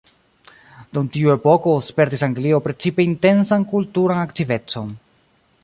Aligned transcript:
Dum 0.97 1.09
tiu 1.17 1.33
epoko 1.33 1.75
spertis 1.89 2.25
Anglio 2.29 2.61
precipe 2.69 3.07
intensan 3.09 3.67
kulturan 3.75 4.23
aktivecon. 4.23 4.93